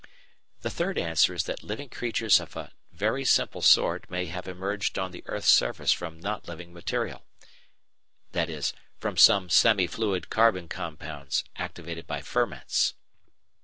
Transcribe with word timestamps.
The 0.61 0.71
third 0.71 0.97
answer 0.97 1.31
is 1.31 1.43
that 1.43 1.61
living 1.61 1.87
creatures 1.87 2.39
of 2.39 2.55
a 2.55 2.73
very 2.91 3.23
simple 3.23 3.61
sort 3.61 4.09
may 4.09 4.25
have 4.25 4.47
emerged 4.47 4.97
on 4.97 5.11
the 5.11 5.21
earth's 5.27 5.47
surface 5.51 5.91
from 5.91 6.19
not 6.19 6.47
living 6.47 6.73
material, 6.73 7.23
e.g. 8.35 8.61
from 8.97 9.15
some 9.15 9.47
semi 9.51 9.85
fluid 9.85 10.31
carbon 10.31 10.67
compounds 10.67 11.43
activated 11.55 12.07
by 12.07 12.23
ferments. 12.23 12.95